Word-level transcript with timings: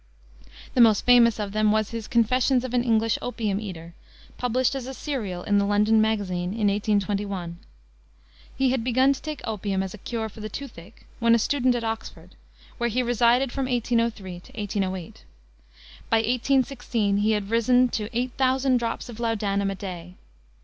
The 0.73 0.81
most 0.81 1.05
famous 1.05 1.37
of 1.37 1.51
them 1.51 1.71
was 1.71 1.91
his 1.91 2.07
Confessions 2.07 2.63
of 2.63 2.73
an 2.73 2.83
English 2.83 3.19
Opium 3.21 3.59
Eater, 3.59 3.93
published 4.35 4.73
as 4.73 4.87
a 4.87 4.95
serial 4.95 5.43
in 5.43 5.59
the 5.59 5.63
London 5.63 6.01
Magazine, 6.01 6.53
in 6.53 6.69
1821. 6.69 7.59
He 8.55 8.71
had 8.71 8.83
begun 8.83 9.13
to 9.13 9.21
take 9.21 9.41
opium, 9.47 9.83
as 9.83 9.93
a 9.93 9.99
cure 9.99 10.27
for 10.27 10.39
the 10.39 10.49
toothache, 10.49 11.05
when 11.19 11.35
a 11.35 11.37
student 11.37 11.75
at 11.75 11.83
Oxford, 11.83 12.33
where 12.79 12.89
he 12.89 13.03
resided 13.03 13.51
from 13.51 13.67
1803 13.67 14.39
to 14.39 14.59
1808. 14.59 15.23
By 16.09 16.17
1816 16.17 17.17
he 17.17 17.33
had 17.33 17.51
risen 17.51 17.87
to 17.89 18.09
eight 18.11 18.31
thousand 18.37 18.77
drops 18.77 19.07
of 19.07 19.19
laudanum 19.19 19.69
a 19.69 19.75
day. 19.75 20.15